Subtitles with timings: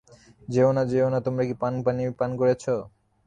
[0.47, 2.75] যেও না, যেও না তোমরা কি পানি পান করেছো?